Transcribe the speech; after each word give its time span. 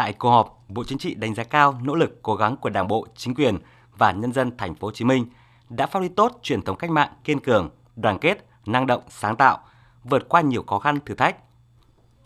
Tại 0.00 0.12
cuộc 0.12 0.30
họp, 0.30 0.64
Bộ 0.68 0.84
Chính 0.84 0.98
trị 0.98 1.14
đánh 1.14 1.34
giá 1.34 1.44
cao 1.44 1.80
nỗ 1.82 1.94
lực 1.94 2.22
cố 2.22 2.34
gắng 2.34 2.56
của 2.56 2.70
Đảng 2.70 2.88
bộ, 2.88 3.06
chính 3.16 3.34
quyền 3.34 3.58
và 3.96 4.12
nhân 4.12 4.32
dân 4.32 4.56
thành 4.56 4.74
phố 4.74 4.86
Hồ 4.86 4.92
Chí 4.92 5.04
Minh 5.04 5.26
đã 5.68 5.86
phát 5.86 5.98
huy 5.98 6.08
tốt 6.08 6.38
truyền 6.42 6.62
thống 6.62 6.76
cách 6.76 6.90
mạng 6.90 7.08
kiên 7.24 7.40
cường, 7.40 7.70
đoàn 7.96 8.18
kết, 8.18 8.46
năng 8.66 8.86
động, 8.86 9.02
sáng 9.08 9.36
tạo, 9.36 9.58
vượt 10.04 10.28
qua 10.28 10.40
nhiều 10.40 10.64
khó 10.66 10.78
khăn 10.78 10.98
thử 11.06 11.14
thách. 11.14 11.36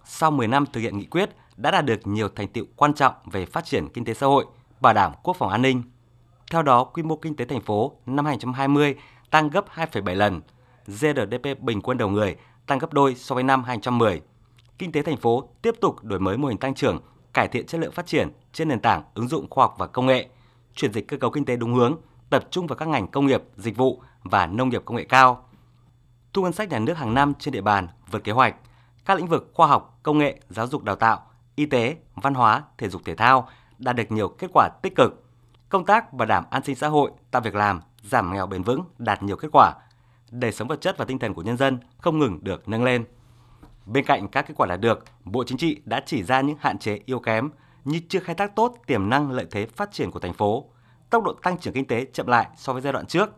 Sau 0.05 0.31
10 0.31 0.49
năm 0.49 0.65
thực 0.73 0.81
hiện 0.81 0.99
nghị 0.99 1.05
quyết 1.05 1.31
đã 1.57 1.71
đạt 1.71 1.85
được 1.85 2.07
nhiều 2.07 2.29
thành 2.29 2.49
tựu 2.49 2.65
quan 2.77 2.95
trọng 2.95 3.15
về 3.33 3.47
phát 3.47 3.65
triển 3.65 3.89
kinh 3.89 4.05
tế 4.05 4.15
xã 4.15 4.27
hội, 4.27 4.47
bảo 4.81 4.93
đảm 4.93 5.13
quốc 5.23 5.37
phòng 5.37 5.51
an 5.51 5.63
ninh. 5.63 5.83
Theo 6.51 6.63
đó, 6.63 6.85
quy 6.85 7.03
mô 7.03 7.17
kinh 7.17 7.37
tế 7.37 7.45
thành 7.45 7.61
phố 7.61 7.93
năm 8.07 8.27
2020 8.27 8.95
tăng 9.31 9.51
gấp 9.51 9.65
2,7 9.75 10.15
lần, 10.15 10.41
GDP 10.87 11.61
bình 11.61 11.81
quân 11.81 11.99
đầu 11.99 12.09
người 12.09 12.37
tăng 12.67 12.79
gấp 12.79 12.93
đôi 12.93 13.15
so 13.15 13.35
với 13.35 13.45
năm 13.45 13.65
2010. 13.65 14.21
Kinh 14.79 14.93
tế 14.93 15.03
thành 15.03 15.17
phố 15.17 15.49
tiếp 15.63 15.75
tục 15.81 16.05
đổi 16.05 16.21
mới 16.21 16.37
mô 16.37 16.49
hình 16.49 16.59
tăng 16.59 16.75
trưởng, 16.75 17.01
cải 17.35 17.49
thiện 17.49 17.67
chất 17.67 17.81
lượng 17.81 17.93
phát 17.93 18.07
triển 18.07 18.29
trên 18.53 18.69
nền 18.69 18.81
tảng 18.81 19.03
ứng 19.15 19.29
dụng 19.29 19.47
khoa 19.51 19.65
học 19.65 19.75
và 19.79 19.87
công 19.87 20.07
nghệ, 20.07 20.29
chuyển 20.75 20.93
dịch 20.93 21.09
cơ 21.09 21.17
cấu 21.17 21.31
kinh 21.31 21.45
tế 21.45 21.57
đúng 21.57 21.75
hướng, 21.75 21.97
tập 22.31 22.45
trung 22.51 22.67
vào 22.67 22.77
các 22.77 22.89
ngành 22.89 23.09
công 23.09 23.27
nghiệp, 23.27 23.43
dịch 23.57 23.77
vụ 23.77 24.03
và 24.23 24.47
nông 24.47 24.69
nghiệp 24.69 24.83
công 24.85 24.97
nghệ 24.97 25.05
cao. 25.05 25.49
Thu 26.33 26.43
ngân 26.43 26.53
sách 26.53 26.69
nhà 26.69 26.79
nước 26.79 26.99
hàng 26.99 27.15
năm 27.15 27.35
trên 27.39 27.53
địa 27.53 27.61
bàn 27.61 27.89
vượt 28.11 28.25
kế 28.25 28.33
hoạch. 28.33 28.55
Các 29.05 29.17
lĩnh 29.17 29.27
vực 29.27 29.51
khoa 29.55 29.67
học, 29.67 29.99
công 30.03 30.19
nghệ, 30.19 30.41
giáo 30.49 30.67
dục 30.67 30.83
đào 30.83 30.97
tạo, 30.97 31.27
y 31.57 31.67
tế, 31.67 31.97
văn 32.15 32.35
hóa, 32.35 32.63
thể 32.79 32.89
dục 32.89 33.03
thể 33.05 33.15
thao 33.15 33.49
đạt 33.79 33.97
được 33.97 34.13
nhiều 34.13 34.29
kết 34.29 34.51
quả 34.55 34.69
tích 34.83 34.97
cực. 34.97 35.25
Công 35.69 35.85
tác 35.85 36.13
bảo 36.13 36.27
đảm 36.27 36.45
an 36.51 36.65
sinh 36.65 36.77
xã 36.77 36.89
hội, 36.89 37.11
tạo 37.31 37.43
việc 37.43 37.55
làm, 37.55 37.81
giảm 38.03 38.33
nghèo 38.33 38.47
bền 38.47 38.63
vững 38.63 38.81
đạt 38.99 39.23
nhiều 39.23 39.37
kết 39.37 39.49
quả. 39.53 39.75
Đời 40.31 40.53
sống 40.53 40.69
vật 40.69 40.81
chất 40.81 40.99
và 40.99 41.05
tinh 41.05 41.19
thần 41.19 41.35
của 41.35 41.43
nhân 41.43 41.57
dân 41.57 41.79
không 41.99 42.19
ngừng 42.19 42.45
được 42.45 42.69
nâng 42.69 42.85
lên. 42.85 43.05
Bên 43.87 44.05
cạnh 44.05 44.29
các 44.29 44.43
kết 44.43 44.55
quả 44.57 44.67
đạt 44.67 44.81
được, 44.81 45.05
Bộ 45.25 45.45
Chính 45.45 45.59
trị 45.59 45.81
đã 45.85 46.03
chỉ 46.07 46.23
ra 46.23 46.41
những 46.41 46.57
hạn 46.61 46.79
chế 46.79 47.01
yếu 47.05 47.19
kém 47.19 47.51
như 47.85 48.01
chưa 48.09 48.21
khai 48.21 48.35
thác 48.35 48.57
tốt 48.57 48.75
tiềm 48.87 49.09
năng 49.09 49.31
lợi 49.31 49.47
thế 49.51 49.67
phát 49.67 49.93
triển 49.93 50.11
của 50.11 50.21
thành 50.21 50.33
phố, 50.33 50.65
tốc 51.11 51.25
độ 51.25 51.33
tăng 51.33 51.59
trưởng 51.59 51.75
kinh 51.75 51.87
tế 51.87 52.07
chậm 52.13 52.27
lại 52.27 52.49
so 52.57 52.73
với 52.73 52.83
giai 52.83 52.93
đoạn 52.93 53.07
trước, 53.07 53.31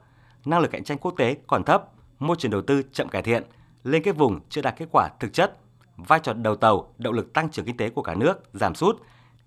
năng 0.45 0.61
lực 0.61 0.71
cạnh 0.71 0.85
tranh 0.85 0.99
quốc 0.99 1.15
tế 1.17 1.37
còn 1.47 1.65
thấp, 1.65 1.85
môi 2.19 2.37
trường 2.39 2.51
đầu 2.51 2.63
tư 2.63 2.83
chậm 2.93 3.09
cải 3.09 3.23
thiện, 3.23 3.45
liên 3.85 4.03
kết 4.03 4.13
vùng 4.13 4.41
chưa 4.49 4.63
đạt 4.63 4.75
kết 4.77 4.87
quả 4.93 5.09
thực 5.21 5.33
chất, 5.33 5.57
vai 5.97 6.21
trò 6.23 6.33
đầu 6.33 6.57
tàu, 6.57 6.95
động 6.99 7.15
lực 7.15 7.33
tăng 7.33 7.51
trưởng 7.51 7.65
kinh 7.65 7.77
tế 7.77 7.91
của 7.91 8.03
cả 8.03 8.15
nước 8.15 8.43
giảm 8.53 8.75
sút, 8.75 9.01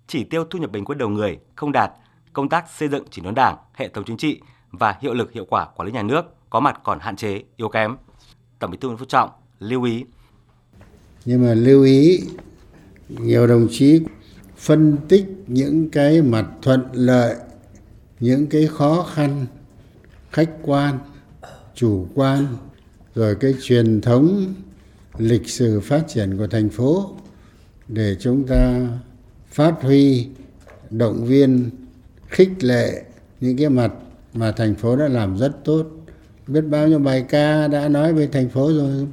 chỉ 0.06 0.24
tiêu 0.24 0.44
thu 0.44 0.58
nhập 0.58 0.70
bình 0.70 0.84
quân 0.84 0.98
đầu 0.98 1.08
người 1.08 1.38
không 1.56 1.72
đạt, 1.72 1.92
công 2.32 2.48
tác 2.48 2.70
xây 2.70 2.88
dựng 2.88 3.04
chỉnh 3.10 3.24
đốn 3.24 3.34
đảng, 3.34 3.56
hệ 3.74 3.88
thống 3.88 4.04
chính 4.04 4.16
trị 4.16 4.40
và 4.70 4.96
hiệu 5.00 5.14
lực 5.14 5.32
hiệu 5.32 5.44
quả 5.50 5.66
quản 5.76 5.86
lý 5.86 5.92
nhà 5.92 6.02
nước 6.02 6.50
có 6.50 6.60
mặt 6.60 6.80
còn 6.82 6.98
hạn 7.00 7.16
chế, 7.16 7.42
yếu 7.56 7.68
kém. 7.68 7.96
Tổng 8.58 8.70
Bí 8.70 8.78
thư 8.78 8.88
Nguyễn 8.88 8.98
Phú 8.98 9.04
Trọng 9.04 9.30
lưu 9.58 9.82
ý. 9.82 10.04
Nhưng 11.24 11.42
mà 11.42 11.54
lưu 11.54 11.82
ý 11.82 12.20
nhiều 13.08 13.46
đồng 13.46 13.68
chí 13.70 14.00
phân 14.56 14.96
tích 15.08 15.24
những 15.46 15.90
cái 15.90 16.22
mặt 16.22 16.46
thuận 16.62 16.82
lợi, 16.92 17.36
những 18.20 18.46
cái 18.46 18.66
khó 18.66 19.06
khăn 19.14 19.46
khách 20.30 20.50
quan, 20.62 20.98
chủ 21.74 22.06
quan 22.14 22.46
rồi 23.14 23.34
cái 23.34 23.54
truyền 23.62 24.00
thống 24.00 24.54
lịch 25.18 25.48
sử 25.48 25.80
phát 25.80 26.04
triển 26.08 26.38
của 26.38 26.46
thành 26.46 26.68
phố 26.68 27.10
để 27.88 28.16
chúng 28.20 28.46
ta 28.46 28.88
phát 29.52 29.74
huy 29.82 30.26
động 30.90 31.24
viên 31.24 31.70
khích 32.28 32.64
lệ 32.64 33.02
những 33.40 33.56
cái 33.56 33.68
mặt 33.68 33.92
mà 34.34 34.52
thành 34.52 34.74
phố 34.74 34.96
đã 34.96 35.08
làm 35.08 35.38
rất 35.38 35.52
tốt. 35.64 35.86
Biết 36.46 36.60
bao 36.60 36.88
nhiêu 36.88 36.98
bài 36.98 37.24
ca 37.28 37.68
đã 37.68 37.88
nói 37.88 38.12
về 38.12 38.26
thành 38.26 38.48
phố 38.48 38.72
rồi 38.72 39.06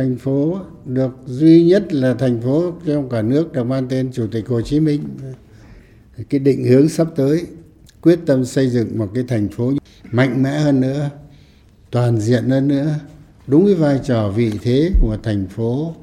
thành 0.00 0.16
phố 0.16 0.58
được 0.84 1.10
duy 1.26 1.64
nhất 1.64 1.92
là 1.94 2.14
thành 2.14 2.40
phố 2.40 2.72
trong 2.86 3.08
cả 3.08 3.22
nước 3.22 3.52
được 3.52 3.64
mang 3.64 3.86
tên 3.88 4.12
chủ 4.12 4.26
tịch 4.32 4.48
hồ 4.48 4.60
chí 4.60 4.80
minh. 4.80 5.02
Cái 6.30 6.38
định 6.38 6.64
hướng 6.64 6.88
sắp 6.88 7.06
tới, 7.16 7.46
quyết 8.00 8.18
tâm 8.26 8.44
xây 8.44 8.68
dựng 8.68 8.98
một 8.98 9.10
cái 9.14 9.24
thành 9.28 9.48
phố 9.48 9.72
mạnh 10.10 10.42
mẽ 10.42 10.58
hơn 10.58 10.80
nữa, 10.80 11.10
toàn 11.90 12.20
diện 12.20 12.50
hơn 12.50 12.68
nữa, 12.68 12.94
đúng 13.46 13.66
cái 13.66 13.74
vai 13.74 14.00
trò 14.04 14.28
vị 14.28 14.52
thế 14.62 14.90
của 15.00 15.16
thành 15.22 15.46
phố, 15.46 15.94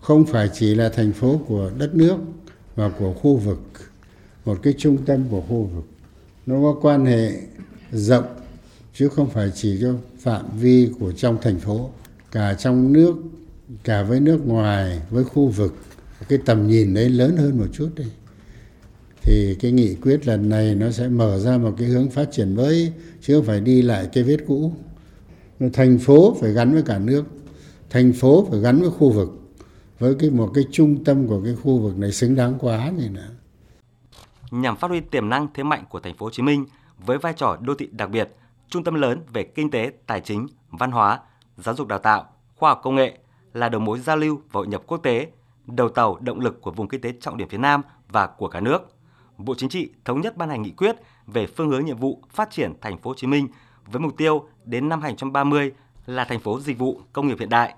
không 0.00 0.26
phải 0.26 0.50
chỉ 0.54 0.74
là 0.74 0.88
thành 0.88 1.12
phố 1.12 1.40
của 1.46 1.70
đất 1.78 1.94
nước 1.94 2.16
và 2.76 2.88
của 2.88 3.12
khu 3.12 3.36
vực, 3.36 3.60
một 4.44 4.58
cái 4.62 4.74
trung 4.78 4.96
tâm 5.06 5.24
của 5.30 5.40
khu 5.40 5.70
vực. 5.74 5.84
Nó 6.46 6.62
có 6.62 6.80
quan 6.82 7.06
hệ 7.06 7.32
rộng, 7.92 8.26
chứ 8.94 9.08
không 9.08 9.30
phải 9.30 9.52
chỉ 9.54 9.78
cho 9.80 9.94
phạm 10.18 10.58
vi 10.58 10.88
của 11.00 11.12
trong 11.12 11.38
thành 11.42 11.58
phố, 11.58 11.90
cả 12.32 12.54
trong 12.54 12.92
nước 12.92 13.14
cả 13.84 14.02
với 14.02 14.20
nước 14.20 14.46
ngoài 14.46 15.02
với 15.10 15.24
khu 15.24 15.48
vực 15.48 15.74
cái 16.28 16.38
tầm 16.46 16.66
nhìn 16.66 16.94
đấy 16.94 17.08
lớn 17.08 17.36
hơn 17.36 17.58
một 17.58 17.66
chút 17.72 17.88
đi, 17.96 18.04
thì 19.22 19.56
cái 19.60 19.72
nghị 19.72 19.94
quyết 19.94 20.26
lần 20.26 20.48
này 20.48 20.74
nó 20.74 20.90
sẽ 20.90 21.08
mở 21.08 21.38
ra 21.38 21.58
một 21.58 21.74
cái 21.78 21.88
hướng 21.88 22.10
phát 22.10 22.28
triển 22.32 22.54
mới 22.54 22.92
chứ 23.20 23.36
không 23.36 23.44
phải 23.44 23.60
đi 23.60 23.82
lại 23.82 24.08
cái 24.12 24.24
vết 24.24 24.38
cũ. 24.46 24.72
Thành 25.72 25.98
phố 25.98 26.36
phải 26.40 26.52
gắn 26.52 26.72
với 26.72 26.82
cả 26.82 26.98
nước 26.98 27.24
thành 27.90 28.12
phố 28.12 28.46
phải 28.50 28.60
gắn 28.60 28.80
với 28.80 28.90
khu 28.90 29.10
vực 29.10 29.28
với 29.98 30.14
cái 30.18 30.30
một 30.30 30.50
cái 30.54 30.64
trung 30.70 31.04
tâm 31.04 31.28
của 31.28 31.40
cái 31.44 31.54
khu 31.62 31.78
vực 31.78 31.98
này 31.98 32.12
xứng 32.12 32.34
đáng 32.34 32.58
quá 32.60 32.92
này 32.98 33.08
nữa 33.08 33.28
nhằm 34.50 34.76
phát 34.76 34.88
huy 34.88 35.00
tiềm 35.00 35.28
năng 35.28 35.48
thế 35.54 35.62
mạnh 35.62 35.84
của 35.90 36.00
thành 36.00 36.16
phố 36.16 36.26
Hồ 36.26 36.30
Chí 36.30 36.42
Minh 36.42 36.66
với 36.98 37.18
vai 37.18 37.32
trò 37.36 37.58
đô 37.60 37.74
thị 37.74 37.88
đặc 37.92 38.10
biệt, 38.10 38.28
trung 38.68 38.84
tâm 38.84 38.94
lớn 38.94 39.20
về 39.32 39.42
kinh 39.42 39.70
tế, 39.70 39.92
tài 40.06 40.20
chính, 40.20 40.46
văn 40.70 40.92
hóa, 40.92 41.20
giáo 41.56 41.74
dục 41.74 41.88
đào 41.88 41.98
tạo, 41.98 42.24
khoa 42.56 42.70
học 42.70 42.80
công 42.82 42.94
nghệ 42.94 43.18
là 43.54 43.68
đầu 43.68 43.80
mối 43.80 43.98
giao 43.98 44.16
lưu 44.16 44.36
và 44.36 44.58
hội 44.58 44.66
nhập 44.66 44.82
quốc 44.86 44.98
tế, 44.98 45.28
đầu 45.66 45.88
tàu 45.88 46.18
động 46.20 46.40
lực 46.40 46.60
của 46.60 46.70
vùng 46.70 46.88
kinh 46.88 47.00
tế 47.00 47.12
trọng 47.20 47.36
điểm 47.36 47.48
phía 47.48 47.58
Nam 47.58 47.82
và 48.08 48.26
của 48.26 48.48
cả 48.48 48.60
nước. 48.60 48.78
Bộ 49.38 49.54
Chính 49.54 49.68
trị 49.68 49.90
thống 50.04 50.20
nhất 50.20 50.36
ban 50.36 50.48
hành 50.48 50.62
nghị 50.62 50.70
quyết 50.70 50.96
về 51.26 51.46
phương 51.46 51.70
hướng 51.70 51.84
nhiệm 51.84 51.96
vụ 51.96 52.22
phát 52.30 52.50
triển 52.50 52.72
thành 52.80 52.98
phố 52.98 53.10
Hồ 53.10 53.14
Chí 53.14 53.26
Minh 53.26 53.48
với 53.86 54.00
mục 54.00 54.16
tiêu 54.16 54.48
đến 54.64 54.88
năm 54.88 55.02
2030 55.02 55.72
là 56.06 56.24
thành 56.24 56.40
phố 56.40 56.60
dịch 56.60 56.78
vụ 56.78 57.00
công 57.12 57.26
nghiệp 57.26 57.36
hiện 57.40 57.48
đại, 57.48 57.74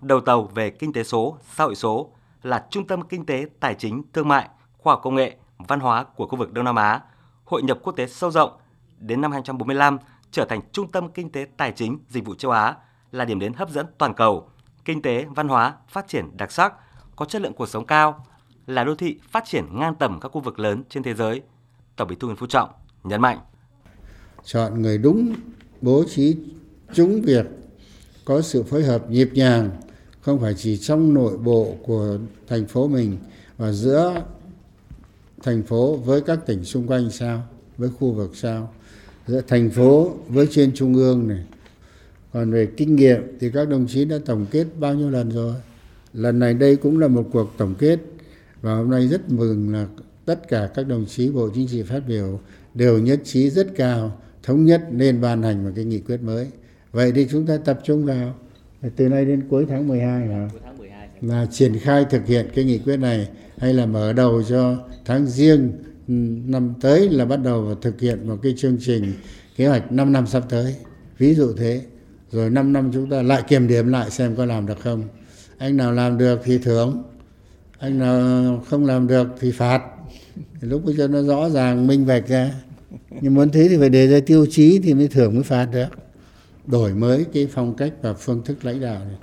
đầu 0.00 0.20
tàu 0.20 0.42
về 0.42 0.70
kinh 0.70 0.92
tế 0.92 1.04
số, 1.04 1.36
xã 1.50 1.64
hội 1.64 1.74
số, 1.74 2.10
là 2.42 2.66
trung 2.70 2.86
tâm 2.86 3.02
kinh 3.02 3.26
tế, 3.26 3.46
tài 3.60 3.74
chính, 3.74 4.02
thương 4.12 4.28
mại, 4.28 4.48
khoa 4.78 4.92
học 4.94 5.00
công 5.02 5.14
nghệ, 5.14 5.36
văn 5.58 5.80
hóa 5.80 6.04
của 6.04 6.26
khu 6.26 6.36
vực 6.36 6.52
Đông 6.52 6.64
Nam 6.64 6.76
Á, 6.76 7.00
hội 7.44 7.62
nhập 7.62 7.78
quốc 7.82 7.96
tế 7.96 8.06
sâu 8.06 8.30
rộng, 8.30 8.50
đến 8.98 9.20
năm 9.20 9.32
2045 9.32 9.98
trở 10.30 10.44
thành 10.44 10.60
trung 10.72 10.90
tâm 10.90 11.08
kinh 11.08 11.32
tế 11.32 11.46
tài 11.56 11.72
chính 11.72 11.98
dịch 12.08 12.24
vụ 12.24 12.34
châu 12.34 12.50
Á, 12.50 12.76
là 13.12 13.24
điểm 13.24 13.38
đến 13.38 13.52
hấp 13.52 13.70
dẫn 13.70 13.86
toàn 13.98 14.14
cầu, 14.14 14.48
kinh 14.84 15.02
tế, 15.02 15.26
văn 15.36 15.48
hóa 15.48 15.76
phát 15.88 16.08
triển 16.08 16.36
đặc 16.36 16.52
sắc, 16.52 16.74
có 17.16 17.24
chất 17.24 17.42
lượng 17.42 17.52
cuộc 17.52 17.68
sống 17.68 17.86
cao, 17.86 18.26
là 18.66 18.84
đô 18.84 18.94
thị 18.94 19.18
phát 19.30 19.44
triển 19.46 19.64
ngang 19.72 19.94
tầm 19.94 20.20
các 20.20 20.28
khu 20.28 20.40
vực 20.40 20.58
lớn 20.58 20.82
trên 20.88 21.02
thế 21.02 21.14
giới. 21.14 21.42
Tổng 21.96 22.08
Bí 22.08 22.16
thư 22.20 22.26
Nguyễn 22.26 22.36
Phú 22.36 22.46
Trọng 22.46 22.70
nhấn 23.04 23.20
mạnh: 23.20 23.38
Chọn 24.44 24.82
người 24.82 24.98
đúng, 24.98 25.34
bố 25.80 26.04
trí 26.08 26.36
trúng 26.94 27.22
việc, 27.22 27.46
có 28.24 28.42
sự 28.42 28.62
phối 28.62 28.84
hợp 28.84 29.10
nhịp 29.10 29.30
nhàng, 29.34 29.70
không 30.20 30.40
phải 30.40 30.54
chỉ 30.54 30.76
trong 30.76 31.14
nội 31.14 31.38
bộ 31.38 31.74
của 31.82 32.18
thành 32.48 32.66
phố 32.66 32.88
mình 32.88 33.18
và 33.56 33.72
giữa 33.72 34.22
thành 35.42 35.62
phố 35.62 35.96
với 35.96 36.20
các 36.20 36.38
tỉnh 36.46 36.64
xung 36.64 36.86
quanh 36.86 37.10
sao, 37.10 37.42
với 37.76 37.90
khu 37.98 38.12
vực 38.12 38.36
sao, 38.36 38.74
giữa 39.26 39.40
thành 39.48 39.70
phố 39.70 40.16
với 40.28 40.48
trên 40.50 40.72
trung 40.74 40.94
ương 40.94 41.28
này. 41.28 41.44
Còn 42.32 42.50
về 42.50 42.66
kinh 42.76 42.96
nghiệm 42.96 43.22
thì 43.40 43.50
các 43.50 43.68
đồng 43.68 43.86
chí 43.86 44.04
đã 44.04 44.16
tổng 44.26 44.46
kết 44.50 44.66
bao 44.78 44.94
nhiêu 44.94 45.10
lần 45.10 45.30
rồi. 45.30 45.54
Lần 46.14 46.38
này 46.38 46.54
đây 46.54 46.76
cũng 46.76 46.98
là 46.98 47.08
một 47.08 47.28
cuộc 47.32 47.52
tổng 47.56 47.74
kết 47.78 47.98
và 48.62 48.74
hôm 48.74 48.90
nay 48.90 49.08
rất 49.08 49.30
mừng 49.30 49.72
là 49.72 49.86
tất 50.24 50.48
cả 50.48 50.68
các 50.74 50.86
đồng 50.86 51.06
chí 51.06 51.30
Bộ 51.30 51.48
Chính 51.54 51.68
trị 51.68 51.82
phát 51.82 52.00
biểu 52.08 52.40
đều 52.74 52.98
nhất 52.98 53.20
trí 53.24 53.50
rất 53.50 53.66
cao, 53.76 54.20
thống 54.42 54.64
nhất 54.64 54.82
nên 54.90 55.20
ban 55.20 55.42
hành 55.42 55.64
một 55.64 55.70
cái 55.76 55.84
nghị 55.84 55.98
quyết 55.98 56.22
mới. 56.22 56.46
Vậy 56.92 57.12
thì 57.12 57.26
chúng 57.30 57.46
ta 57.46 57.56
tập 57.56 57.80
trung 57.84 58.04
vào 58.04 58.34
từ 58.96 59.08
nay 59.08 59.24
đến 59.24 59.42
cuối 59.48 59.66
tháng 59.68 59.88
12 59.88 60.26
hả? 60.26 60.48
Là 61.20 61.46
triển 61.50 61.78
khai 61.78 62.04
thực 62.10 62.26
hiện 62.26 62.48
cái 62.54 62.64
nghị 62.64 62.78
quyết 62.78 62.96
này 62.96 63.28
hay 63.58 63.74
là 63.74 63.86
mở 63.86 64.12
đầu 64.12 64.42
cho 64.42 64.88
tháng 65.04 65.26
riêng 65.26 65.72
ừ, 66.08 66.14
năm 66.46 66.74
tới 66.80 67.08
là 67.08 67.24
bắt 67.24 67.36
đầu 67.36 67.74
thực 67.74 68.00
hiện 68.00 68.28
một 68.28 68.36
cái 68.42 68.54
chương 68.56 68.76
trình 68.80 69.12
kế 69.56 69.66
hoạch 69.66 69.92
5 69.92 70.12
năm 70.12 70.26
sắp 70.26 70.44
tới. 70.48 70.74
Ví 71.18 71.34
dụ 71.34 71.52
thế. 71.52 71.82
Rồi 72.32 72.50
5 72.50 72.72
năm 72.72 72.90
chúng 72.92 73.10
ta 73.10 73.22
lại 73.22 73.42
kiểm 73.48 73.68
điểm 73.68 73.88
lại 73.88 74.10
xem 74.10 74.36
có 74.36 74.44
làm 74.44 74.66
được 74.66 74.80
không. 74.80 75.02
Anh 75.58 75.76
nào 75.76 75.92
làm 75.92 76.18
được 76.18 76.40
thì 76.44 76.58
thưởng. 76.58 77.02
Anh 77.78 77.98
nào 77.98 78.64
không 78.68 78.86
làm 78.86 79.06
được 79.06 79.26
thì 79.40 79.52
phạt. 79.52 79.82
Lúc 80.60 80.84
bây 80.84 80.94
giờ 80.94 81.08
nó 81.08 81.22
rõ 81.22 81.48
ràng, 81.48 81.86
minh 81.86 82.06
bạch 82.06 82.28
ra. 82.28 82.50
Nhưng 83.20 83.34
muốn 83.34 83.50
thế 83.50 83.68
thì 83.68 83.76
phải 83.76 83.88
đề 83.88 84.06
ra 84.06 84.20
tiêu 84.26 84.46
chí 84.50 84.80
thì 84.82 84.94
mới 84.94 85.08
thưởng 85.08 85.34
mới 85.34 85.42
phạt 85.42 85.66
được. 85.72 85.86
Đổi 86.66 86.94
mới 86.94 87.24
cái 87.32 87.48
phong 87.52 87.76
cách 87.76 87.92
và 88.02 88.12
phương 88.12 88.42
thức 88.44 88.64
lãnh 88.64 88.80
đạo 88.80 88.98
này. 88.98 89.16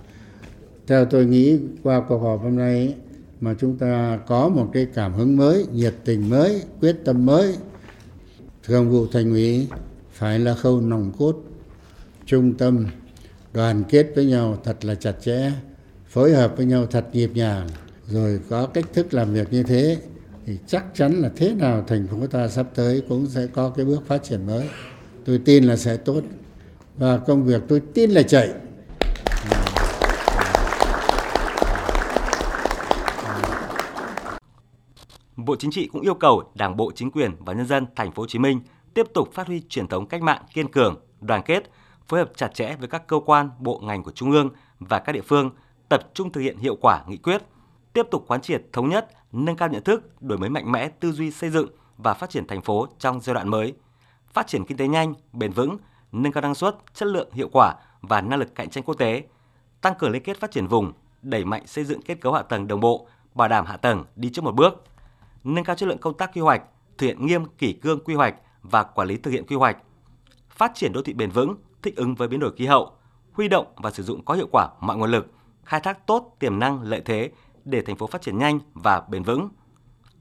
Theo 0.87 1.05
tôi 1.05 1.25
nghĩ 1.25 1.57
qua 1.83 2.01
cuộc 2.09 2.19
họp 2.19 2.41
hôm 2.41 2.55
nay 2.55 2.95
mà 3.41 3.55
chúng 3.59 3.77
ta 3.77 4.19
có 4.27 4.49
một 4.49 4.69
cái 4.73 4.87
cảm 4.93 5.13
hứng 5.13 5.37
mới, 5.37 5.65
nhiệt 5.73 5.93
tình 6.05 6.29
mới, 6.29 6.61
quyết 6.81 6.95
tâm 7.05 7.25
mới 7.25 7.55
thường 8.63 8.89
vụ 8.89 9.07
thành 9.07 9.31
ủy 9.31 9.67
phải 10.11 10.39
là 10.39 10.55
khâu 10.55 10.81
nòng 10.81 11.11
cốt 11.17 11.43
trung 12.27 12.53
tâm 12.57 12.85
đoàn 13.53 13.83
kết 13.89 14.07
với 14.15 14.25
nhau 14.25 14.57
thật 14.63 14.85
là 14.85 14.95
chặt 14.95 15.11
chẽ 15.21 15.51
phối 16.07 16.33
hợp 16.33 16.53
với 16.57 16.65
nhau 16.65 16.85
thật 16.85 17.05
nhịp 17.13 17.31
nhàng. 17.33 17.67
Rồi 18.07 18.39
có 18.49 18.67
cách 18.67 18.85
thức 18.93 19.13
làm 19.13 19.33
việc 19.33 19.53
như 19.53 19.63
thế 19.63 19.97
thì 20.45 20.57
chắc 20.67 20.85
chắn 20.93 21.13
là 21.13 21.29
thế 21.35 21.53
nào 21.53 21.83
thành 21.87 22.07
phố 22.07 22.27
ta 22.27 22.47
sắp 22.47 22.65
tới 22.75 23.03
cũng 23.09 23.27
sẽ 23.27 23.47
có 23.53 23.69
cái 23.69 23.85
bước 23.85 24.07
phát 24.07 24.23
triển 24.23 24.47
mới. 24.47 24.69
Tôi 25.25 25.41
tin 25.45 25.63
là 25.63 25.77
sẽ 25.77 25.97
tốt. 25.97 26.21
Và 26.97 27.17
công 27.17 27.43
việc 27.43 27.61
tôi 27.67 27.81
tin 27.93 28.11
là 28.11 28.23
chạy. 28.23 28.49
Bộ 35.35 35.55
Chính 35.59 35.71
trị 35.71 35.89
cũng 35.93 36.01
yêu 36.01 36.13
cầu 36.13 36.43
Đảng 36.55 36.77
bộ, 36.77 36.91
chính 36.95 37.11
quyền 37.11 37.31
và 37.39 37.53
nhân 37.53 37.67
dân 37.67 37.85
thành 37.95 38.11
phố 38.11 38.23
Hồ 38.23 38.27
Chí 38.27 38.39
Minh 38.39 38.61
tiếp 38.93 39.07
tục 39.13 39.29
phát 39.33 39.47
huy 39.47 39.61
truyền 39.69 39.87
thống 39.87 40.07
cách 40.07 40.21
mạng 40.21 40.41
kiên 40.53 40.71
cường, 40.71 40.95
đoàn 41.21 41.41
kết, 41.45 41.71
phối 42.07 42.19
hợp 42.19 42.31
chặt 42.35 42.53
chẽ 42.53 42.75
với 42.75 42.87
các 42.87 43.07
cơ 43.07 43.19
quan, 43.25 43.49
bộ 43.59 43.81
ngành 43.83 44.03
của 44.03 44.11
trung 44.11 44.31
ương 44.31 44.49
và 44.79 44.99
các 44.99 45.11
địa 45.11 45.21
phương, 45.21 45.51
tập 45.89 46.01
trung 46.13 46.31
thực 46.31 46.41
hiện 46.41 46.57
hiệu 46.57 46.75
quả 46.81 47.03
nghị 47.07 47.17
quyết, 47.17 47.41
tiếp 47.93 48.07
tục 48.11 48.23
quán 48.27 48.41
triệt 48.41 48.63
thống 48.73 48.89
nhất, 48.89 49.09
nâng 49.31 49.55
cao 49.55 49.69
nhận 49.69 49.83
thức, 49.83 50.21
đổi 50.21 50.37
mới 50.37 50.49
mạnh 50.49 50.71
mẽ 50.71 50.89
tư 50.89 51.11
duy 51.11 51.31
xây 51.31 51.49
dựng 51.49 51.67
và 51.97 52.13
phát 52.13 52.29
triển 52.29 52.47
thành 52.47 52.61
phố 52.61 52.87
trong 52.99 53.19
giai 53.21 53.33
đoạn 53.33 53.49
mới, 53.49 53.73
phát 54.33 54.47
triển 54.47 54.65
kinh 54.65 54.77
tế 54.77 54.87
nhanh, 54.87 55.13
bền 55.33 55.51
vững, 55.51 55.77
nâng 56.11 56.31
cao 56.31 56.41
năng 56.41 56.55
suất, 56.55 56.75
chất 56.93 57.07
lượng, 57.07 57.29
hiệu 57.31 57.49
quả 57.53 57.75
và 58.01 58.21
năng 58.21 58.39
lực 58.39 58.55
cạnh 58.55 58.69
tranh 58.69 58.83
quốc 58.83 58.95
tế, 58.95 59.23
tăng 59.81 59.93
cường 59.99 60.11
liên 60.11 60.23
kết 60.23 60.39
phát 60.39 60.51
triển 60.51 60.67
vùng, 60.67 60.93
đẩy 61.21 61.45
mạnh 61.45 61.67
xây 61.67 61.83
dựng 61.83 62.01
kết 62.01 62.21
cấu 62.21 62.33
hạ 62.33 62.41
tầng 62.41 62.67
đồng 62.67 62.79
bộ, 62.79 63.07
bảo 63.33 63.47
đảm 63.47 63.65
hạ 63.65 63.77
tầng 63.77 64.05
đi 64.15 64.29
trước 64.29 64.43
một 64.43 64.55
bước, 64.55 64.83
nâng 65.43 65.63
cao 65.63 65.75
chất 65.75 65.89
lượng 65.89 65.97
công 65.97 66.17
tác 66.17 66.33
quy 66.33 66.41
hoạch, 66.41 66.61
thực 66.97 67.07
hiện 67.07 67.25
nghiêm 67.25 67.45
kỷ 67.45 67.73
cương 67.73 68.03
quy 68.03 68.13
hoạch 68.15 68.35
và 68.61 68.83
quản 68.83 69.07
lý 69.07 69.17
thực 69.17 69.31
hiện 69.31 69.45
quy 69.47 69.55
hoạch, 69.55 69.77
phát 70.49 70.71
triển 70.75 70.93
đô 70.93 71.01
thị 71.01 71.13
bền 71.13 71.29
vững, 71.29 71.55
thích 71.87 71.95
ứng 71.95 72.15
với 72.15 72.27
biến 72.27 72.39
đổi 72.39 72.51
khí 72.55 72.65
hậu, 72.65 72.91
huy 73.33 73.47
động 73.47 73.67
và 73.75 73.91
sử 73.91 74.03
dụng 74.03 74.25
có 74.25 74.33
hiệu 74.33 74.47
quả 74.51 74.69
mọi 74.79 74.97
nguồn 74.97 75.11
lực, 75.11 75.31
khai 75.63 75.79
thác 75.79 76.07
tốt 76.07 76.35
tiềm 76.39 76.59
năng 76.59 76.81
lợi 76.81 77.01
thế 77.05 77.31
để 77.65 77.81
thành 77.81 77.95
phố 77.95 78.07
phát 78.07 78.21
triển 78.21 78.37
nhanh 78.37 78.59
và 78.73 79.01
bền 79.09 79.23
vững. 79.23 79.49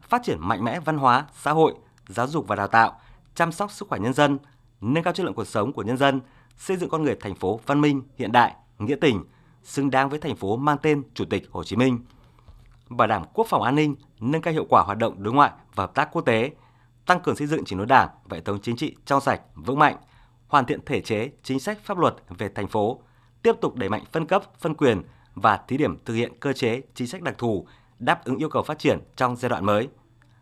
Phát 0.09 0.23
triển 0.25 0.39
mạnh 0.41 0.65
mẽ 0.65 0.81
văn 0.81 0.99
hóa, 0.99 1.27
xã 1.33 1.53
hội, 1.53 1.75
giáo 2.09 2.27
dục 2.27 2.49
và 2.49 2.57
đào 2.57 2.69
tạo, 2.69 3.01
chăm 3.35 3.53
sóc 3.53 3.71
sức 3.71 3.89
khỏe 3.89 3.99
nhân 3.99 4.13
dân, 4.13 4.39
nâng 4.81 5.05
cao 5.05 5.15
chất 5.15 5.25
lượng 5.27 5.35
cuộc 5.35 5.47
sống 5.47 5.73
của 5.73 5.83
nhân 5.83 5.97
dân, 5.97 6.21
xây 6.57 6.77
dựng 6.77 6.91
con 6.91 7.03
người 7.03 7.17
thành 7.21 7.35
phố 7.35 7.61
văn 7.67 7.81
minh, 7.81 8.03
hiện 8.19 8.33
đại, 8.33 8.55
nghĩa 8.79 8.97
tình, 9.01 9.25
xứng 9.63 9.91
đáng 9.91 10.09
với 10.09 10.19
thành 10.19 10.37
phố 10.37 10.57
mang 10.57 10.79
tên 10.83 11.03
Chủ 11.15 11.25
tịch 11.25 11.49
Hồ 11.51 11.65
Chí 11.65 11.77
Minh. 11.77 11.99
Bảo 12.89 13.09
đảm 13.09 13.23
quốc 13.35 13.47
phòng 13.49 13.63
an 13.63 13.75
ninh, 13.75 13.97
nâng 14.21 14.43
cao 14.43 14.55
hiệu 14.55 14.67
quả 14.69 14.83
hoạt 14.83 14.99
động 14.99 15.23
đối 15.23 15.35
ngoại 15.35 15.51
và 15.75 15.83
hợp 15.83 15.95
tác 15.95 16.09
quốc 16.13 16.23
tế, 16.23 16.51
tăng 17.07 17.21
cường 17.21 17.37
xây 17.37 17.47
dựng 17.47 17.65
chỉnh 17.65 17.79
đốn 17.79 17.89
Đảng 17.89 18.09
và 18.25 18.37
hệ 18.37 18.41
thống 18.41 18.59
chính 18.63 18.77
trị 18.77 18.97
trong 19.05 19.21
sạch, 19.21 19.41
vững 19.55 19.79
mạnh, 19.79 19.97
hoàn 20.49 20.67
thiện 20.67 20.81
thể 20.87 21.01
chế, 21.01 21.31
chính 21.43 21.61
sách 21.61 21.79
pháp 21.85 21.99
luật 21.99 22.15
về 22.39 22.49
thành 22.49 22.69
phố, 22.69 23.01
tiếp 23.43 23.57
tục 23.61 23.75
đẩy 23.77 23.89
mạnh 23.89 24.05
phân 24.13 24.27
cấp, 24.27 24.43
phân 24.59 24.75
quyền 24.75 25.03
và 25.35 25.61
thí 25.69 25.77
điểm 25.77 25.99
thực 26.05 26.15
hiện 26.15 26.33
cơ 26.41 26.53
chế, 26.53 26.83
chính 26.95 27.07
sách 27.07 27.23
đặc 27.23 27.35
thù 27.39 27.67
đáp 27.99 28.25
ứng 28.25 28.37
yêu 28.37 28.49
cầu 28.49 28.63
phát 28.63 28.79
triển 28.79 28.99
trong 29.17 29.37
giai 29.37 29.49
đoạn 29.49 29.65
mới– 29.65 29.89